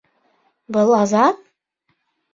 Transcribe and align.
Был 0.77 0.89
Азат? 1.01 1.37